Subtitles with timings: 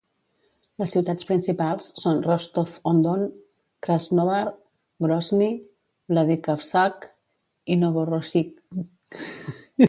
[0.83, 3.25] Les ciutats principals són Rostov-on-Don,
[3.87, 4.39] Krasnodar,
[5.07, 5.53] Grozny,
[6.15, 7.07] Vladikavkaz
[7.75, 9.23] i Novorossiysk.